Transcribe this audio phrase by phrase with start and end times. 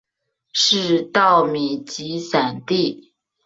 [0.51, 3.13] 是稻米集散地。